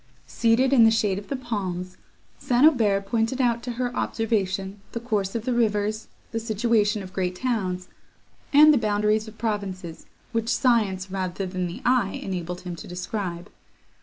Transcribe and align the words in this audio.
Seated 0.25 0.73
in 0.73 0.83
the 0.83 0.89
shade 0.89 1.19
of 1.19 1.27
the 1.27 1.35
palms, 1.35 1.97
St. 2.39 2.65
Aubert 2.65 3.05
pointed 3.05 3.39
out 3.39 3.61
to 3.61 3.73
her 3.73 3.95
observation 3.95 4.81
the 4.93 4.99
course 4.99 5.35
of 5.35 5.45
the 5.45 5.53
rivers, 5.53 6.07
the 6.31 6.39
situation 6.39 7.03
of 7.03 7.13
great 7.13 7.35
towns, 7.35 7.87
and 8.51 8.73
the 8.73 8.79
boundaries 8.79 9.27
of 9.27 9.37
provinces, 9.37 10.07
which 10.31 10.49
science, 10.49 11.11
rather 11.11 11.45
than 11.45 11.67
the 11.67 11.83
eye, 11.85 12.19
enabled 12.23 12.61
him 12.61 12.75
to 12.77 12.87
describe. 12.87 13.51